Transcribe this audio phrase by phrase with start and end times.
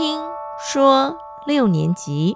[0.00, 0.18] 听
[0.58, 1.14] 说
[1.46, 2.34] 六年级。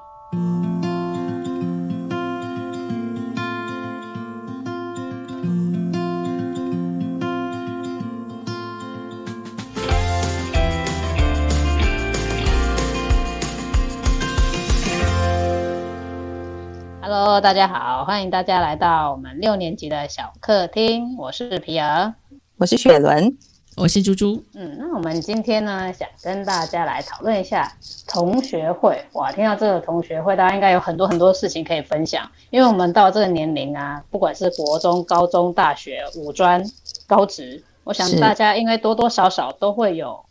[17.01, 21.17] Hello，大家好，欢迎大家来到我们六年级的小客厅。
[21.17, 22.13] 我是皮儿，
[22.59, 23.39] 我是雪伦，
[23.77, 24.41] 我是猪猪。
[24.55, 27.73] 嗯，那我们今天呢，想跟大家来讨论一下
[28.07, 29.05] 同学会。
[29.15, 32.31] 哇，听到这个同学会，大家应该有很多很多事情可以分享。
[32.51, 36.65] 因为我们到这个年龄啊，不管是国中、高中、大学、五专、
[37.07, 40.25] 高职，我想大家应该多多少少都会有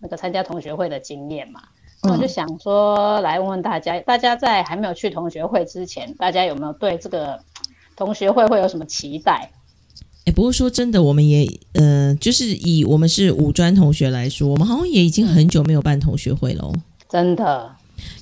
[0.00, 1.60] 那个参加同学会的经验嘛。
[2.02, 7.38] 那我就想说，来问问大家，大家在还没有去同学会之前，大家有没有对这个
[7.96, 9.50] 同学会会有什么期待？
[10.28, 16.74] 哎，不过说真的，我们也呃，就是以我们是五专同学来说，我们好像也已经很久没有办同学会了哦。
[17.10, 17.70] 真的，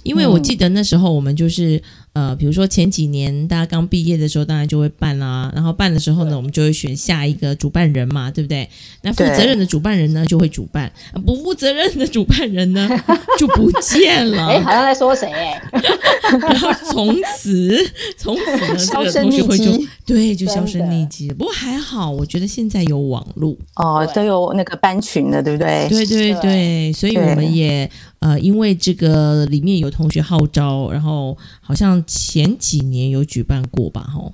[0.05, 5.51] 因为我记得那时候我们就是呃，比如说前几年大家刚毕业的时候，当然就会办啦。
[5.53, 8.69] 然后办的时候呢，我们就会选下一个主办人嘛，对不对？
[9.03, 12.89] 那负责任的主办人呢就会主办，啊不负责任的主办人呢
[13.37, 14.47] 就不见了。
[14.47, 15.61] 哎、好像在说谁哎、
[16.41, 17.77] 然后从此
[18.17, 21.29] 从此呢，同学会就迹对就销声匿迹。
[21.31, 23.57] 不过还好，我觉得现在有网络。
[23.75, 25.89] 哦，都有那个班群的，对不对？
[25.89, 27.91] 对对对对，所以我们也
[28.21, 34.33] 呃，因为这个里面有同学号召，然后好像前几年有举办过吧，吼。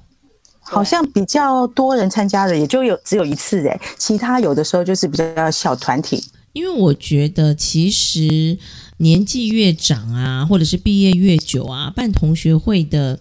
[0.61, 6.23] 好像比较多人参加的，也就有只有一次哎，其他有的时候就是比较小团体。
[6.53, 8.59] 因为我觉得其实
[8.99, 13.19] 年纪越长啊，或者是毕业越久啊，办同学会的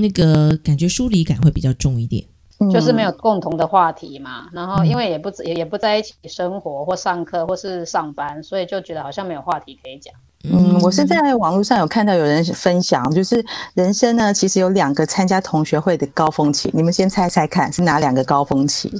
[0.00, 2.24] 那个感觉疏离感会比较重一点。
[2.58, 2.70] 嗯。
[2.70, 10.12] 就是没有共同的话题嘛，然后因为也不也也不在一起生活或上课或是上班，所以就觉得好像没有话题可以讲。
[10.42, 18.90] 嗯，我是在网络上有看到有人分享，就是人生呢，其实有两个参加同学会的高峰期，你们先猜猜看是哪两个高峰期？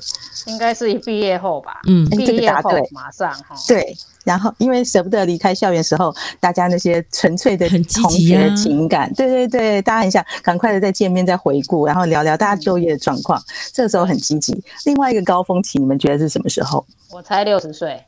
[0.46, 2.06] 应该是毕业后吧，嗯。
[2.12, 13.42] 哎这个毕业后答对马上哈，对，然后因为舍不得离开校园时候，大家那些纯粹的很积同学情感，对对对，大家很想赶快的再见面、再回顾，然后聊聊大家就业的状况，
[13.72, 14.62] 这个时候很积极。
[14.84, 16.86] 另外一个高峰期，你们觉得是什么时候？
[17.10, 18.04] 我才六十岁，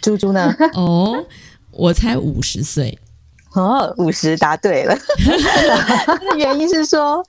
[0.00, 0.54] 猪猪呢？
[0.74, 1.24] 哦，
[1.72, 2.98] 我才五十岁，
[3.54, 4.96] 哦，五十答对了。
[6.36, 7.24] 原因是说，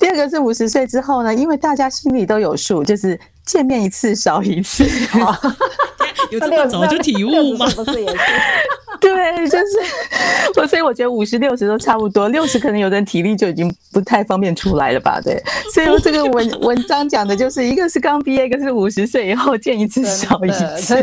[0.00, 4.84] 第二个是五十岁之后呢，因为大家心里都有数，就是见面一次少一次。
[6.30, 7.66] 有这么早就体悟吗？
[7.74, 8.16] 不是也是？
[9.00, 9.64] 对，就是
[10.60, 15.20] 我，我觉得五十六十都差不多，六十可能有的人体力就已经不太方便出来了吧？
[15.22, 15.40] 对，
[15.72, 20.96] 所以这个文 文章讲的就是一个是刚毕业，一个是五十岁以后见一次少一次，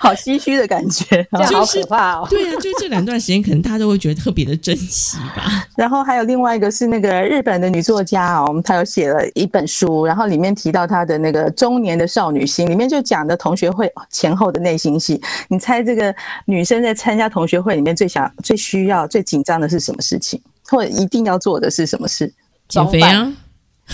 [0.00, 1.04] 好唏嘘的感觉。
[1.30, 2.26] 这样好就是可怕哦。
[2.28, 5.44] 对啊，就这两段时间，可能大家都会觉得特别的珍惜吧。
[5.76, 15.22] 然后还有另外一个是那个日本的女作家哦，她有写了一本书，然后里面提到她的那个中年的少女心，里面就讲的同学会前后的内心戏。
[15.46, 16.12] 你猜这个
[16.46, 22.32] 女生在参加同学会里面最想、最需要、最紧张的是什么事情，或者一定要做的是什么事？
[22.66, 23.30] 减肥啊，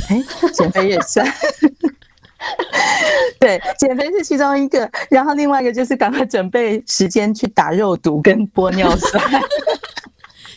[0.09, 0.23] 哎，
[0.55, 1.27] 减肥也算。
[3.41, 9.23] 对，减肥是其中一个，然后另外一个就是赶快准备时间去打肉毒跟玻尿酸。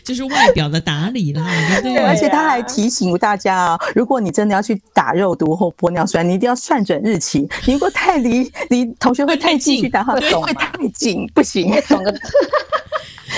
[0.04, 1.48] 就是外表的打理啦，
[1.80, 2.04] 对对，对？
[2.04, 7.48] 而且他还提醒大家啊、如果你真的要去打肉毒或玻尿酸，你一定要算准日期。
[7.66, 11.72] 你如果太离离同学会太近去打，会懂会太近，不行。
[11.88, 12.12] 懂个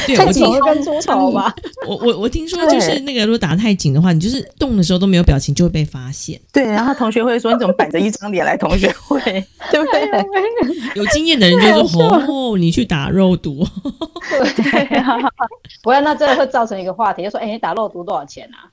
[0.07, 1.55] 对我听跟猪头吧？
[1.87, 6.41] 我我我听说，就是那个如果打太紧的话，你就是动的时候都没有表情，就会被发现。
[6.53, 9.21] 对，然后同学会说你怎么板着一张脸来同学会，
[9.71, 10.03] 对不对？
[10.95, 13.67] 有经验的人就说：“哦，你去打肉毒。
[14.57, 15.17] 对啊
[15.83, 18.71] 不然那这个会造成一个话题，就说哎，你打肉毒多少钱啊？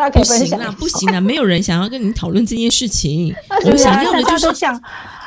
[0.00, 0.78] 大家”可不以分行啦，享一下。
[0.78, 3.34] 不行啦，没有人想要跟你讨论这件事情。
[3.66, 4.74] 我想要的就是想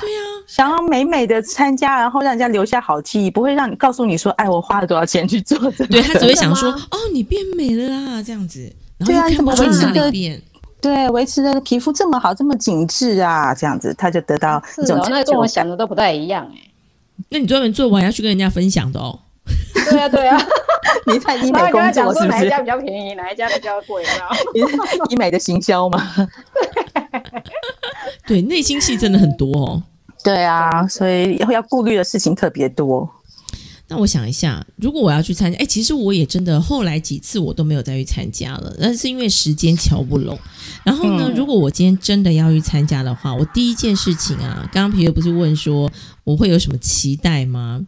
[0.01, 5.88] 对呀、想要美美的参加，然后让人家留下好记忆，不会让你告诉你说，哎，我花了多少钱去做这个。
[5.88, 8.62] 对他只会想说：“哦，你变美了啦，这样子。”
[8.97, 10.42] 然后对啊你怎么会里变。
[10.81, 15.47] 对，维持的皮肤这么好，这么紧致啊，这样子他就得到一是哦，那跟我。
[15.47, 16.59] 想的都不太一样哎。
[17.30, 19.19] 那你专门做完要去跟人家分享的哦。
[19.91, 20.38] 对啊，对啊，
[21.07, 22.50] 你在医 美工作是不是讲说哪一？
[22.50, 24.03] 家比较便宜，哪一家比较贵，
[24.53, 24.77] 你是
[25.09, 26.13] 医美的行销吗？
[28.25, 29.83] 对，内心戏真的很多哦。
[30.24, 33.09] 对啊，所以要顾虑的事情特别多。
[33.89, 40.39] 那我想一下，如果我要去参加，哎，其实我也真的后来几次我都没有再去参加了，那是因为时间瞧不拢。
[40.85, 45.91] 然后呢，嗯如果我今天真的要去参加的话，我第一件事情啊，刚刚皮尤不是问说
[46.24, 47.81] 我会有什么期待吗？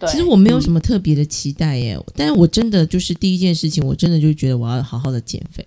[0.00, 5.64] 对，其实我没有什么特别的期待耶，但是我真的就是第一件事情，我真的就觉得我要好好的减肥。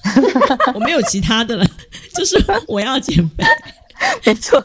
[0.74, 1.66] 我没有其他的了，
[2.14, 2.36] 就是
[2.68, 3.44] 我要减肥。
[4.24, 4.58] 没错，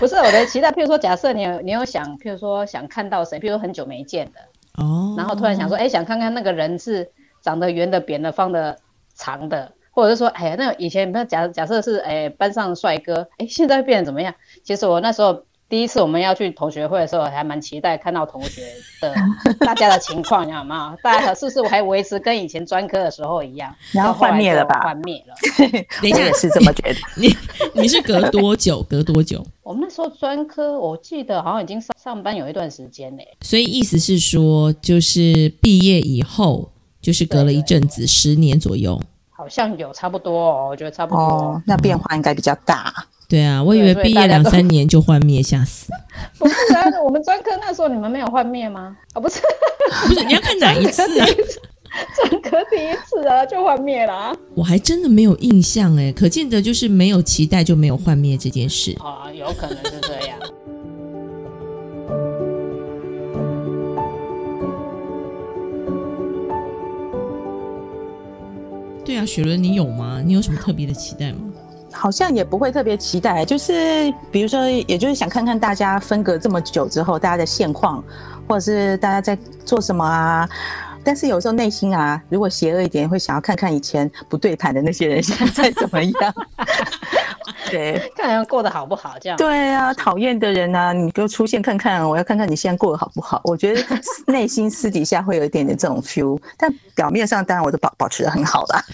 [0.00, 0.70] 不是我的期待。
[0.72, 4.40] 譬如说，假设你有你有想，譬如说想看到谁，譬如说很久没见的，
[4.82, 7.08] 哦，然后突然想说，哎，想看看那个人是
[7.40, 8.78] 长得圆的、扁的、方的、
[9.14, 14.34] 长的，或者是说，哎呀，那以前那假假设是哎班上的帅哥，哎，现在变得怎么样？
[14.64, 15.44] 其实我那时候。
[15.68, 18.62] 第一次我们要去同学会的时候，还蛮期待看到同学
[19.02, 19.14] 的
[19.60, 20.96] 大家的情况，你知道吗？
[21.02, 23.74] 大家是不是我还维持跟以前专科的时候一样？
[23.92, 24.80] 然后幻灭了吧？
[24.80, 25.34] 幻灭了。
[26.00, 26.98] 等一下，也是这么觉得。
[27.20, 27.36] 你
[27.74, 28.82] 你是隔多久？
[28.88, 29.44] 隔多久？
[29.62, 33.36] 我们那时候专科，我记得好像已经上上班有一段时间嘞。
[33.42, 36.72] 所以意思是说，就是毕业以后，
[37.02, 38.98] 就是隔了一阵子，十年左右。
[39.30, 41.22] 好像有差不多哦，我觉得差不多。
[41.22, 42.92] 哦，那变化应该比较大。
[43.28, 45.92] 对啊，我以为毕业两三年就幻灭，吓死！
[46.38, 48.96] 不是啊，我们专科那时候你们没有幻灭吗？
[49.12, 49.42] 啊，不是，
[50.06, 51.26] 不是，你要看哪一次啊？
[52.16, 54.34] 专科第一次啊，就幻灭了。
[54.54, 60.38] 我还真的没有印象哎，可见得就是没有期待就没有幻灭这件事啊，有可能是这样。
[69.04, 70.22] 对啊，雪伦，你有吗？
[70.24, 71.40] 你有什么特别的期待吗？
[71.92, 78.02] 好像也不会特别期待，就是比如说，也就是想看看大家分隔这么久之后，大家的现况，
[78.46, 80.48] 或者是大家在做什么啊。
[81.04, 86.34] 但是有时候内心啊，如果邪恶一点，会想要看看以前不对盘的那些人现在怎么样。
[87.70, 89.38] 对，看人过得好不好这样。
[89.38, 93.40] 对啊，讨厌的人啊，你给我出现看看，我要看看你现在过得好不好。
[93.44, 93.82] 我觉得
[94.26, 98.84] 内心私底下会有一点点这种 feel，但表面上当然我都保保持的很好啦。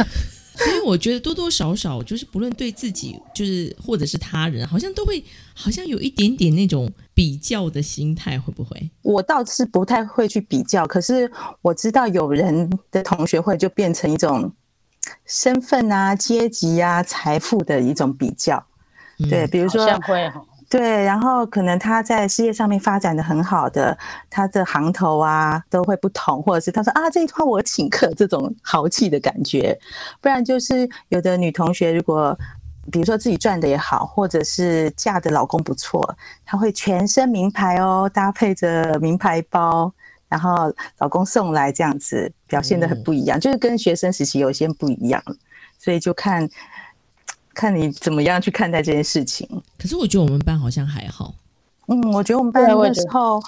[0.57, 5.23] 所以我觉得多多少少就是不论对自己，就是或者是他人，好像都会
[5.53, 8.91] 好像有一点点那种比较的心态，会不会？
[9.03, 11.31] 我倒是不太会去比较，可是
[11.61, 14.53] 我知道有人的同学会就变成一种
[15.27, 18.65] 身份啊、阶级啊、财富的一种比较。
[19.31, 20.31] 对，比如说会
[20.75, 23.97] 对，然后可能他在事业上面发展的很好的，
[24.29, 29.79] 他的行头啊都会不同，或者是他说啊这一套我请客这种豪气的感觉，
[30.21, 32.37] 不然就是有的女同学如果
[32.91, 39.93] 比如说自己赚的也好，或者是嫁的老公不错，她会全身名牌哦，搭配着名牌包，
[40.29, 45.23] 然后老公送来这样子，表现的很不一样，就是跟学生时期有些不一样，
[45.79, 46.49] 所以就看。
[47.55, 49.49] 看你怎么样去看待这件事情。
[49.79, 51.35] 可是我觉得我们班好像还好。
[51.87, 53.43] 嗯，我觉得我们班那时候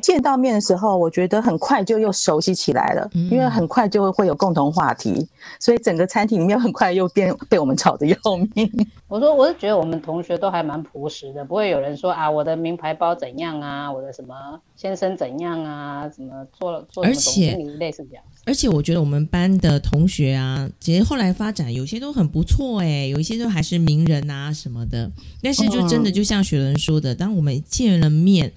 [0.00, 5.26] 见到面的时候，我觉得很快就又熟悉起来了，因为很快就会有共同话题，
[5.58, 8.16] 所以整个餐厅里面很快又变 被我们吵得要
[8.54, 8.70] 命。
[9.08, 14.34] 我说，我是觉得我们同学都还蛮朴实的，不会有人说啊，我的名牌包怎样啊，我的什么
[14.74, 18.24] 先生怎样啊，怎么做了做什么总经类似这样。
[18.46, 25.10] 而且我觉得我们班的同学啊，其实后来发展有些都很不错哎，有一些都还是名人啊什么的。
[25.42, 28.52] 但是就真的就像雪伦说的，当我们见了面。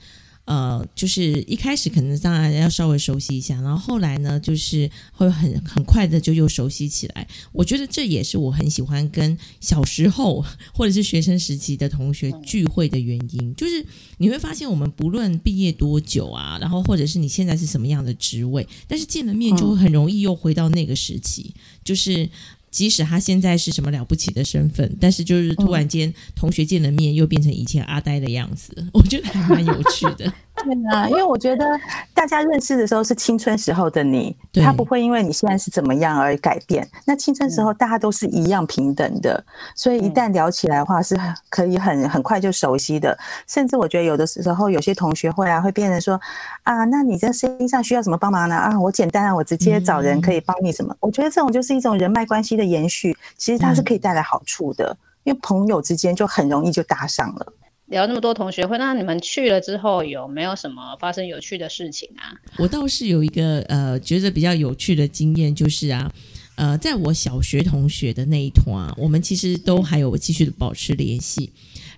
[0.47, 7.27] 呃，就是一开始可能当然要稍微熟悉一下，然后后来呢，就是会很很快的就又熟悉起来。
[7.51, 10.41] 我觉得这也是我很喜欢跟小时候
[10.73, 13.85] 或者是学生时期的同学聚会的原因，就是
[14.19, 22.29] 你会发现我们不论毕业多久啊，然后或者是你现在是什么样的职位，但是见了面就会很容易又回到那个时期，就是。
[22.69, 30.31] 即使他现在是什么了不起的身份，但是就是突然间同学见了面，又变成以前阿呆的样子，我觉得还蛮有趣的。
[30.63, 31.65] 对啊，因为我觉得
[32.13, 36.87] 大家认识的时候是青春时候的你，他不会因为你现在是怎么样而改变。
[37.05, 39.43] 那青春时候大家都是一样平等的，
[39.75, 41.17] 所以一旦聊起来的话，是
[41.49, 43.17] 可以很很快就熟悉的。
[43.47, 46.19] 甚至我觉得有的时候有些同学会啊，会变成说
[46.63, 48.55] 啊，那你在声音上需要什么帮忙呢？
[48.55, 50.95] 啊，我简单啊，我直接找人可以帮你什么。
[50.99, 57.53] 我觉得这种就是一种人脉关系的延续，其实它是可以带来好处的，因为朋友之间就很容易就搭上了。
[57.87, 62.35] 聊那么多同学会，那你们去了之后有没有什么发生有趣的事情啊？
[62.57, 66.11] 我倒是有一个呃，觉得比较有趣的经验，就是啊，
[66.55, 71.49] 呃，在我小学同学的那一团啊，我们其实都还有继续的保持联系。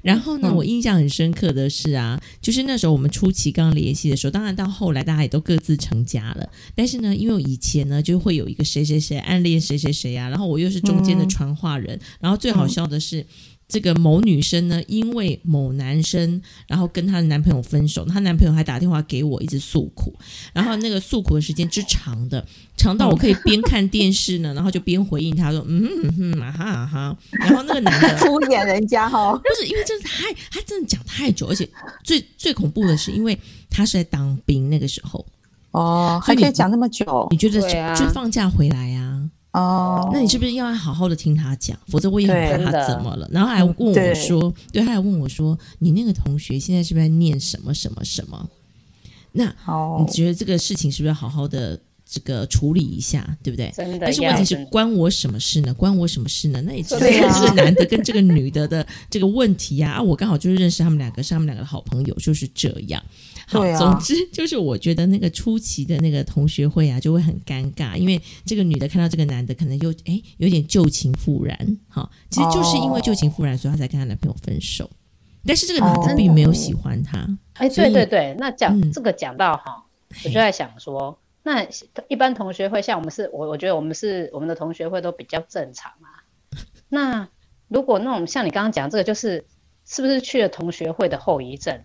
[0.04, 6.48] 然后呢，我印象很深刻的是啊，就是那时候我们初期刚联系的时候，当然到后来大家也都各自成家了。
[6.76, 13.26] 但是呢，因为以前呢就会有一个谁谁谁暗恋谁谁谁啊，然后我又是中间的传话人，然后最好笑的是。
[13.70, 20.12] 这个某女生呢，因为某男生，然后跟她的男朋友分手，她男朋友还打电话给我，一直诉苦，
[20.52, 22.44] 然后那个诉苦的时间之长的，
[22.76, 29.34] 长到我可以边看电视呢， 然后就边回应他说，嗯哼嗯啊哈啊哈，然后那个男的 敷衍人家哈。
[29.38, 31.70] 不是因为真的太，他真的讲太久，而且
[32.04, 35.24] 最最恐怖的是，因为他是在当兵那个时候，
[35.72, 37.28] 哦，所以你还可以讲那么久。
[37.30, 37.62] 你觉得
[37.94, 40.10] 就放假回来呀、哦。
[40.14, 41.78] 那你是不是要好好的听他讲？
[41.88, 43.28] 否则我也很怕他怎么了。
[43.32, 48.50] 然后还问我对说，对，他还问我说，你那个同学现在是不是在念什么什么什么？
[49.32, 51.80] 那哦你，觉得这个事情是不是要好好的
[52.12, 53.72] 这个处理一下，对不对？
[53.76, 55.72] 真的但是问题是关我什么事呢？
[55.74, 56.60] 关我什么事呢？
[56.64, 63.04] 那也只是对啊这个男的跟这个女的的这个问题啊，啊，我刚好就是认识他们两个，是他们两个的好朋友，就是这样。
[63.48, 71.78] 好，对啊总之就是我觉得那个初期的那个同学会啊，就会很尴尬，因为这个女的看到这个男的，可能又哎有点旧情复燃。
[71.88, 74.90] 好，其实就是因为旧情复燃，所以她才跟她男朋友分手。
[75.46, 79.86] 但是这个男的哦并没有喜欢她，哎，对对对，那讲、嗯这个讲到哈，
[80.26, 81.68] 我就在想说，那
[82.08, 86.24] 一般同学会像我们是，我我觉得我们是我们的同学会都比较正常啊。
[86.90, 87.30] 那
[87.68, 89.46] 如果那种像你刚刚讲这个，就是
[89.86, 91.84] 是不是去了同学会的后遗症？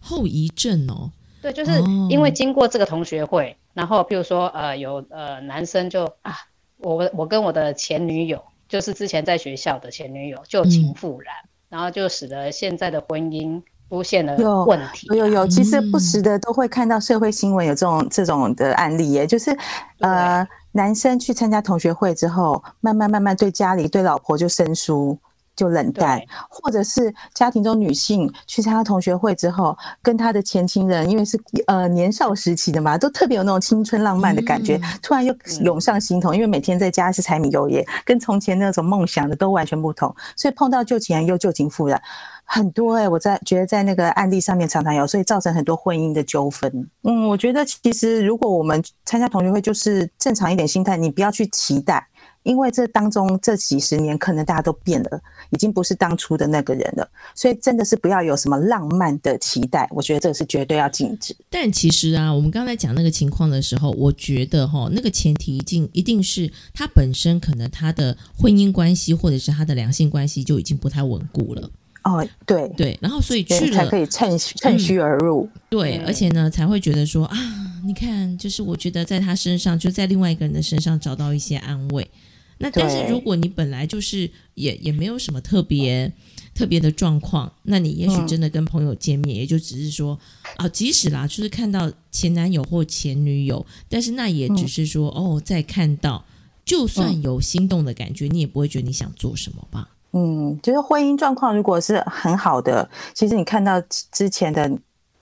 [0.00, 1.10] 后遗症哦，
[1.42, 6.36] 对，就是哦因为经过这个同学会，然后譬如说呃有呃男生就啊，
[6.76, 11.34] 我我跟我的前女友，就是之前在学校的前女友旧情复燃，
[11.68, 15.14] 然后就使得现在的婚姻出现了有问题、啊。
[15.14, 16.00] 有有有，其实不嗯。
[16.00, 19.56] 时的都会看到社会新闻有这种这种的案例耶，就是
[20.00, 25.18] 呃，男生去参加同学会之后，慢慢慢慢对家里对老婆就生疏。
[25.56, 34.82] 就冷淡，或者是家庭中女性去参加同学会之后，跟他的前情人，因为是呃年少时期的嘛，都特别有那种青春浪漫的感觉，嗯。
[35.02, 42.00] 突然又涌上心头，因为每天在家是柴米油盐，跟从前那种梦想的都完全不同，所以碰到旧情人又旧情复燃，
[42.50, 46.88] 很多哎、我在觉得在那个案例上面常常有，所以造成很多婚姻的纠纷。
[47.02, 52.08] 嗯，我觉得其实如果我们参加同学会，就是正常一点心态，你不要去期待，
[52.44, 61.36] 因为这当中这几十年可能大家都变了，已经不是当初的那个人了，所以真的是不要有什么浪漫的期待，我觉得这个是绝对要禁止。
[61.50, 71.70] 但其实啊，我们刚才讲那个情况的时候，我觉得哈，那个前提一定一定是他本身可能他的婚姻关系或者是他的良性关系就已经不太稳固了，
[72.08, 75.48] 哦，对，对，然后所以去了才可以趁趁虚而入。
[75.68, 77.36] 对，嗯而且呢才会觉得说啊，
[77.84, 82.08] 你看，就是我觉得在他身上，就在另外一个人的身上找到一些安慰。
[82.60, 86.12] 那但是如果你本来就是也也没有什么特别
[86.54, 90.18] 特别的状况，那你也许嗯真的跟朋友见面，也就只是说
[90.56, 96.24] 啊，即使啦，就是看到前男友或前女友，但是那也只是说、哦，在看到，
[96.64, 99.90] 就算有心动的感觉，你也不会觉得你想做什么吧？
[100.12, 104.70] 嗯，就是婚姻状况如果是很好的，其实你看到之之前的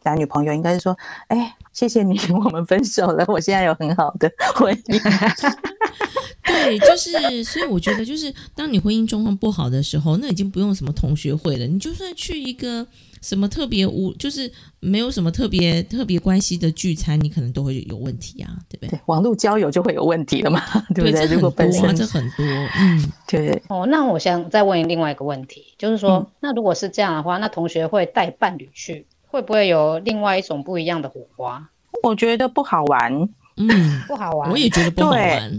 [0.05, 0.97] 男女朋友，应该是说，
[1.28, 5.00] 哎，谢谢你， 我们分手了，我现在有很好的婚姻。
[6.47, 12.87] 对，就是，所以我觉得，就是当你婚姻状况不好的时候，那已经不用什么同学会了，你就算去一个
[13.23, 18.90] 什么特别无，就是没有什么特别特别关系的聚餐，你可能都会有问题啊，对不对？
[18.90, 20.62] 对，网络交友就会有问题了嘛，
[20.94, 21.26] 对不对？
[21.26, 22.44] 这如果本很多啊，身这很多，
[22.78, 31.68] 嗯，对，哦，那我想再问另外一个问题，就是说，嗯那如果是这样的话，那同学会带伴侣去，会不会有另外一种不一样的火花？
[32.02, 34.50] 我觉得不好玩，嗯，不好玩。
[34.50, 35.58] 我也觉得不好玩。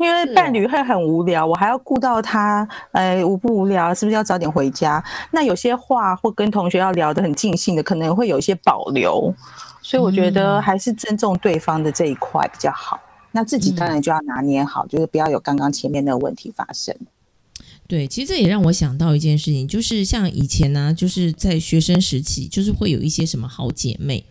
[0.00, 3.92] 因为伴侣会很无聊，我还要顾到他，呃，无不无聊？
[3.92, 5.04] 是不是要早点回家？
[5.30, 9.32] 那有些话或跟同学要聊得很尽兴的，可能会有一些保留，
[9.82, 12.98] 所以我觉得嗯还是尊重对方的这一块比较好。
[13.32, 16.96] 那自己当然就要拿捏好，就是不要有刚刚前面那个问题发生。
[17.86, 24.24] 对，其实这也让我想到一件事情，就是像以前呢、就是在学生时期，就是会有一些什么好姐妹，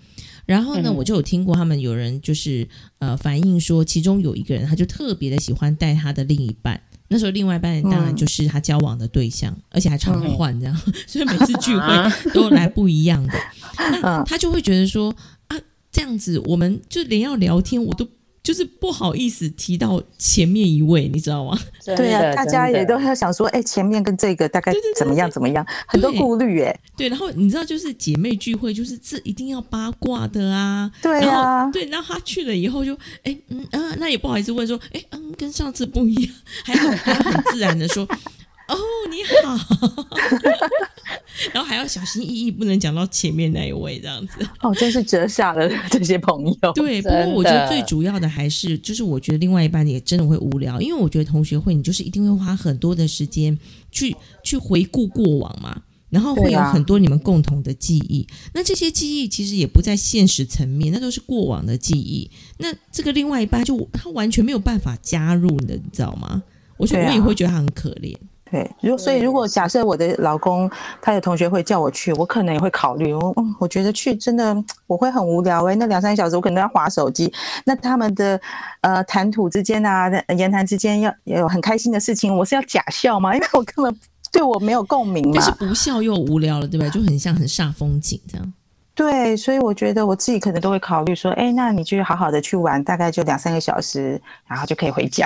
[0.49, 6.81] 然后呢，嗯我就有听过他们有人就是呃反映说，其中有一个人他就特别的喜欢带他的另一半。
[7.07, 10.75] 那时候，另外一半当然嗯就是他交往的对象，而且还常嗯换这样，
[11.05, 13.33] 所以每次聚会 啊都来不一样的。
[13.77, 15.15] 那 嗯他就会觉得说
[15.49, 15.57] 啊，
[15.91, 18.07] 这样子我们就连要聊天我都
[18.49, 21.55] 就是不好意思提到前面一位，你知道吗？
[21.85, 30.89] 对啊，大家也都要想说，哎，前面跟这个大概怎么样怎么样，很多顾虑，哎，对，然后你知道，就是姐妹聚会，就是这一定要八卦的啊。
[30.99, 38.03] 对然啊，对，然后他去了以后就，哎，嗯嗯、那也不好意思问说，哎，嗯，跟上次不一样，还很还很自然的说，
[38.69, 38.77] 哦，
[39.09, 39.57] 你好，
[41.53, 44.47] 然后还要小心翼翼，不能讲到前面那一位这样子。
[44.61, 46.73] 哦，真是折煞了这些朋友。
[46.73, 53.57] 对，不过我觉得最主要的还是，就是我觉得另外一半也真的会无聊，因为我觉得同学会你就是一定会花很多的时间
[53.91, 55.81] 去去回顾过往嘛。
[56.09, 62.27] 然后会有很多你们共同的记忆，那这些记忆其实也不在现实层面，那都是过往的记忆。
[62.57, 66.41] 那这个另外一半就他完全没有办法加入的，你知道吗？
[66.77, 68.15] 我觉得我也会觉得他很可怜。
[68.51, 70.69] 对，如所以如果假设我的老公
[71.01, 73.13] 他的同学会叫我去，我可能也会考虑。
[73.13, 74.55] 我嗯，我觉得去真的
[74.87, 77.31] 我会很无聊哎，那两三小时我可能要划手机。
[77.65, 78.39] 那他们的
[78.81, 83.33] 呃谈吐之间啊，言谈之间要有很开心的事情，我是要假笑吗？
[83.35, 83.95] 因为我根本。
[84.31, 85.31] 对我没有共鸣嘛？
[85.37, 86.87] 但是不笑又无聊了，对吧？
[86.89, 88.53] 就很像很煞风景这样。
[88.99, 95.25] 对，所以我觉得我自己可能都会考虑说，哎，那你就好好的去玩，大概就两三个小时，然后就可以回家。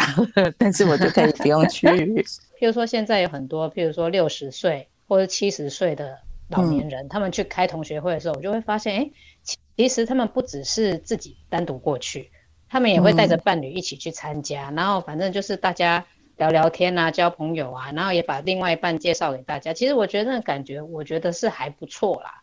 [0.60, 1.88] 但是我就可以不用去。
[2.60, 6.16] 譬如说，现在有很多，譬如说六十岁或者七十岁的
[6.50, 9.12] 老年人，他们去开同学会的时候，我就会发现，哎，
[9.76, 12.30] 其实他们不只是自己单独过去，
[12.70, 16.06] 他们也会带着伴侣一起去参加，然后反正就是大家。
[16.38, 19.72] 聊聊天啊，交朋友啊，然后也把另外一半介绍给大家。
[19.72, 22.42] 其实我觉得那感觉，我觉得是还不错啦。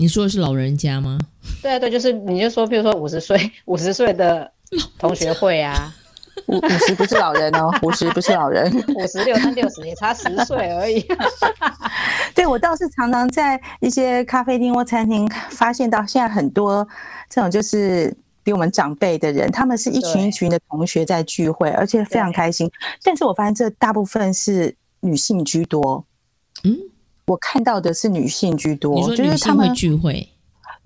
[0.00, 1.18] 你说的是老人家吗？
[1.60, 4.50] 对啊，对，就是你就说，比如说五十岁、 五十岁的
[4.98, 5.94] 同学会啊，
[6.46, 11.06] 五五十不是老人哦， 五十不是老人，五十六跟六十也差十岁而已。
[12.34, 16.88] 对我倒是常常在一些咖啡厅或餐厅发现到，现在很多
[17.28, 18.16] 这种就是。
[18.42, 22.68] 比我们长辈的人，他们是一群一群的同学在聚会，而且非常开心。
[23.04, 26.02] 但是我发现这大部分是女性居多。
[26.64, 26.74] 嗯，
[27.30, 30.28] 我看到的是女性居多，就是他们聚会，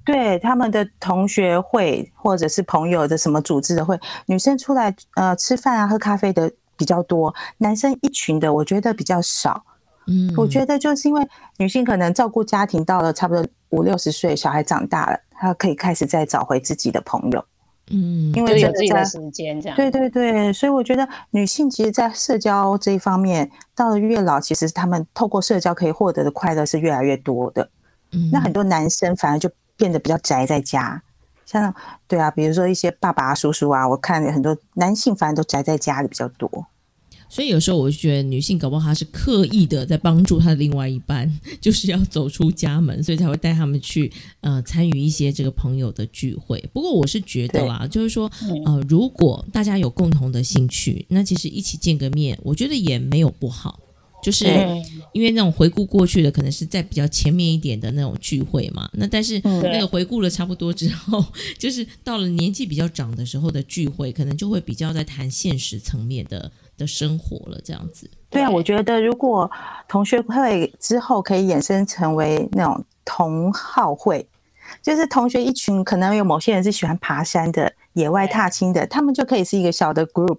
[0.05, 9.65] 对他们的同学会或者是朋友的什么组织的会，女生出来呃吃饭啊喝咖啡的比较多，男生一群的我觉得比较少。
[10.07, 15.19] 嗯，我觉得就是因为女性可能照顾家庭到了差不多五六十岁，小孩长大了。
[15.31, 17.43] 她可以开始再找回自己的朋友，
[17.91, 19.77] 嗯，因为有自己的时间这样。
[19.77, 27.69] 对对对，所以我觉得女性其实，在社交这一方面，到了越老，其实他们透过社交可以获得的快乐是越来越多的。
[28.13, 31.03] 嗯，那很多男生反而就变得比较宅在家，
[31.45, 31.75] 像
[32.09, 36.67] 对啊，比如说一些爸爸叔叔啊，我看很多男性反而都宅在家里比较多。
[37.35, 41.29] 所以有时候我就觉得女性搞不好她是刻意的在帮助她的另外一半，
[41.61, 46.65] 就是要走出家门，所以才会带他们去呃参与一些这个朋友的聚会。
[46.73, 48.31] 不过我是觉得啦，就是说
[48.65, 53.81] 呃，如果大家有共同的兴趣，那其实一起见个面，我觉得也没有不好。
[54.23, 54.47] 就是
[55.13, 58.89] 因为那种回顾过去的，可能是在比较前面一点的那种聚会嘛。
[58.95, 61.23] 那但是那个回顾了差不多之后，
[61.59, 66.51] 就是到了年纪比较长的时候的聚会，可能就会比较在谈现实层面的。
[66.77, 68.11] 的生活了，这样子。
[68.31, 69.51] 对啊，我觉得如果
[69.87, 74.27] 同学会之后可以衍生成为那种同好会，
[74.83, 80.39] 就是同学一群，可能有某些人是喜欢爬山的、野外踏青的，他们就可以是一个小的 group。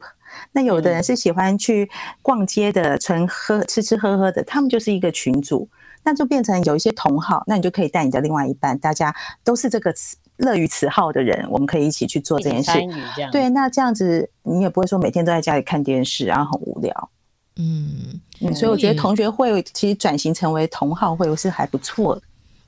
[0.52, 1.90] 那有的人是喜欢去
[2.22, 5.70] 逛街的、纯喝吃吃喝喝的，他们就是一个群组，
[6.04, 10.18] 那就变成有一些同好，那你就可以带你的另外一半，大家都是这个词。
[10.38, 12.72] 乐于此好的人，我们可以一起去做这件事。
[13.32, 17.10] 对，那这样子你也不会说每天都在家里看电视，然后很无聊。
[17.56, 18.20] 嗯，
[18.54, 22.22] 所以我觉得同学会其实转型成为同好会是还不错的。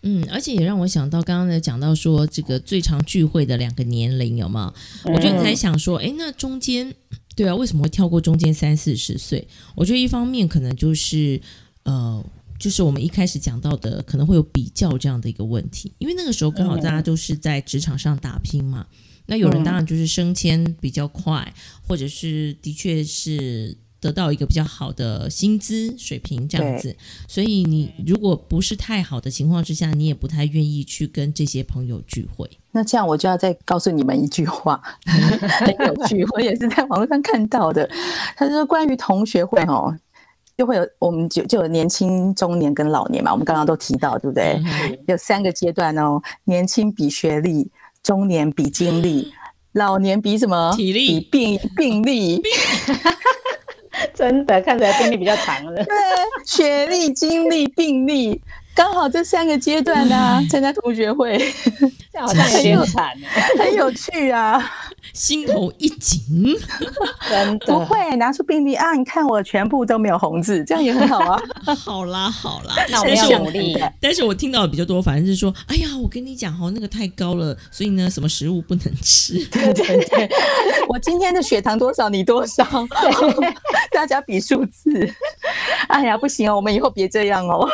[0.04, 4.74] 嗯，而且也让我想到刚刚在讲到说这个最常聚会的两个年龄有吗？
[5.04, 6.94] 我就在想说，哎，那中间
[7.36, 9.48] 对啊，为什么会跳过中间三四十岁？
[9.76, 11.42] 我觉得一方面可能就是
[11.84, 12.24] 呃。
[12.60, 18.86] 就是我们一开始讲到的，可能会有比较这样的一个问题，因为那个时候刚好大家都是在职场上打拼嘛。
[19.30, 21.54] 那有人当然就是升迁比较快，
[21.86, 26.96] 或者是的确是得到一个比较好的薪资水平这样子。
[27.28, 32.50] 所以你如果不是太好的情况之下，你也不太愿意去跟这些朋友聚会。
[32.72, 37.90] 那这样我就要再告诉你们一句话， 很有趣，我也是在网络上看到的。
[38.38, 39.94] 他说关于同学会哦。
[40.58, 43.32] 就会有，我们就就有年轻、中年跟老年嘛。
[43.32, 44.60] 我们刚刚都提到，对不对？
[45.08, 46.20] 有三个阶段哦。
[46.46, 47.70] 年轻比学历，
[48.02, 49.32] 中年比经历，
[49.74, 50.74] 老年比什么？
[50.76, 51.20] 体力。
[51.20, 52.42] 比病病历。
[54.14, 55.84] 真的，看起来病历比较长了。
[55.84, 55.86] 对，
[56.46, 58.40] 学历、经历、病历，
[58.76, 61.38] 刚好这三个阶段呢，参加同学会，
[62.12, 63.16] 这好像有点惨，
[63.60, 64.64] 很有趣啊。
[65.14, 66.56] 心头一紧。
[67.30, 68.94] 真的不会拿出病历啊！
[68.94, 71.42] 你看我全部都没有红字，这样也很好啊。
[71.76, 73.78] 好啦好啦，那我们但是要努力。
[74.00, 79.34] 但是我听到的比较多，反正是说，哎呀，我跟你讲哦，那个太高了，所以呢，什么食物不能吃。
[79.46, 80.30] 对对对，
[80.88, 82.66] 我今天的血糖多少，你多少，
[83.92, 85.14] 大家比数字。
[85.88, 87.68] 哎呀，不行哦，我们以后别这样哦。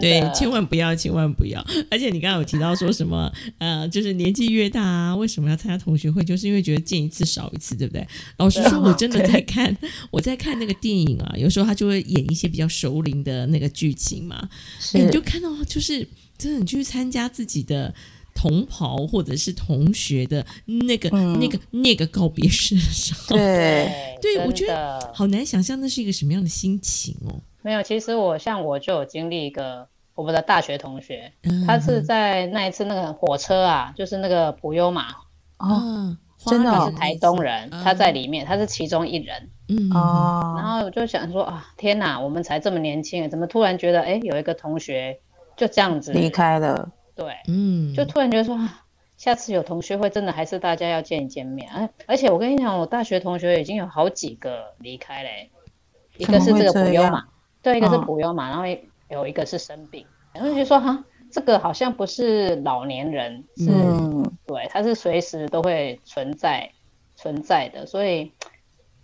[0.00, 1.64] 对，千万不要，千万不要。
[1.90, 6.22] 而且你刚刚有提到说什么，呃，就是年纪越大啊，为什么要参加同学会？
[6.24, 8.06] 就是因为觉得见一次少一次，对不对？
[8.38, 9.76] 老实说，我真的在看，
[10.10, 14.48] 我在看那个电影啊，有时候他就会演一些比较熟龄的那个剧情嘛，
[14.94, 17.94] 哎你就看到就是真的，你去参加自己的。
[18.34, 23.90] 同袍或者是同学的那个、嗯那个、那个告别式的时候，对，
[24.22, 27.34] 对我觉得好难想象那是一个什么样的心情哦。
[27.62, 27.82] 没有。
[27.82, 35.08] 其实我像我就有经历一个我们的大学同学，嗯他是在那一次那个火车啊，就是那个普悠玛，
[35.56, 39.50] 哦啊，真的他是台东人，嗯他在里面，他是其中一人。
[39.68, 45.18] 嗯哦然哦，后我就想说啊，天哪，我们才这么年轻，怎么突然觉得哎，有一个同学
[45.56, 48.84] 就这样子离，开了，对，嗯，就突然觉得说啊。
[49.18, 51.68] 下次有同学会，真的还是大家要见一见面。
[51.74, 55.50] 而而且我跟你讲，我大学同学已经有好几个离开嘞、
[56.18, 57.24] 一个是这个怎么会这样普悠玛，
[57.60, 58.62] 对，一个是嗯普悠玛，然后
[59.10, 60.06] 有一个是生病。
[60.32, 66.70] 然后就说哈，这个好像不是老年人，是、嗯，对，它是随时都会存在
[67.16, 67.86] 存在的。
[67.86, 68.30] 所以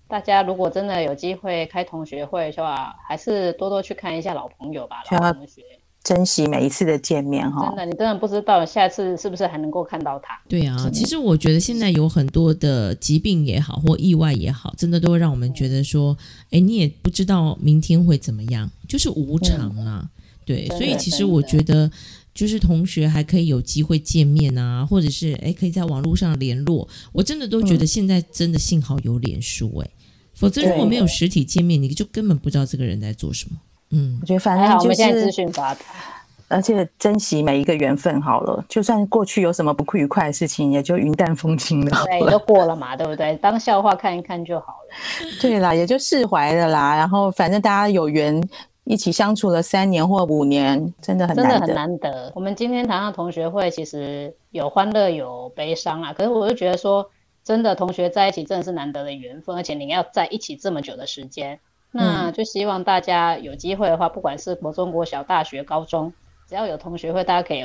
[0.08, 5.62] 大家如果真的有机会开同学会的话，还是多多去看一下老朋友吧，老同学。
[6.02, 7.76] 珍惜每一次的见面哈真。
[7.76, 10.38] 的，你真的不知道下次是不是还能够看到他。
[10.46, 16.14] 对啊，其实我觉得现在有很多的疾病也好，或意外也好，真的都会让我们觉得说，
[16.50, 20.06] 哎，你也不知道明天会怎么样，就是无常啊。
[20.44, 21.90] 对，所以其实我觉得，
[22.34, 26.88] 就是同学还可以有机会见面啊，或者是哎，可以在网络上联络。
[27.12, 29.90] 我真的都觉得现在真的幸好有脸书哎、
[30.34, 33.56] 否则如果没有实体见面，你就根本不知道这个人在做什么。
[33.90, 35.80] 嗯我，觉得反还好正就我们现在资是，讯发达，
[36.48, 38.64] 而且珍惜每一个缘分好了。
[38.68, 42.04] 就算过去有什么不愉快的事情，也就云淡风轻了。
[42.06, 43.36] 对，都过了嘛，对不对？
[43.36, 45.38] 当笑话看一看就好了。
[45.40, 46.96] 对啦，也就释怀了啦。
[46.96, 48.42] 然后反正大家有缘
[48.84, 51.74] 一起相处了三年或五年，真的很真的很难得。
[51.74, 52.32] 难得。
[52.34, 56.12] 我们今天谈到同学会，其实有欢乐有悲伤啊。
[56.12, 57.10] 可是我就觉得说，
[57.42, 61.60] 真的同学在一起真的是难得的缘分，而且你要在一起这么久的时间，
[61.92, 66.12] 那就希望大家有机会的话，不管是国中、国小、大学、高中，
[66.46, 67.64] 只要有同学会，大家可以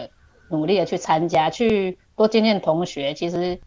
[0.49, 3.13] 努力的去参加，去多见见同学。
[3.13, 3.59] 其实，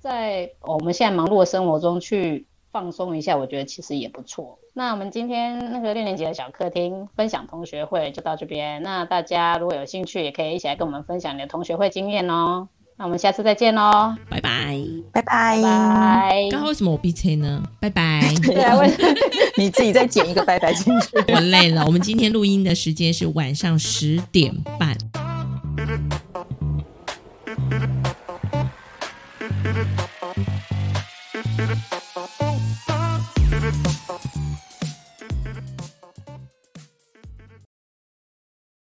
[0.00, 4.58] 在我们现在忙碌的生活中去放松一下，我觉得其实也不错。
[4.72, 8.82] 那我们今天那个六年级的小客厅分享同学会就到这边。
[8.82, 12.66] 那大家如果有兴趣，也可以一起来跟我们分享你的同学会经验哦。
[12.96, 14.76] 那我们下次再见喽，拜拜。
[15.12, 15.62] 拜拜。
[15.62, 16.48] 拜。
[16.50, 17.62] 刚刚为什么我闭车呢？
[17.80, 18.20] 拜拜。
[18.42, 18.90] 对啊，为
[19.56, 21.16] 你自己再剪一个拜拜进去。
[21.32, 21.84] 我累了。
[21.86, 24.96] 我们今天录音的时间是晚上十点半。